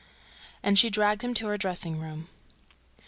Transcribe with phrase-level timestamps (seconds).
[0.63, 2.27] And she dragged him to her dressing room.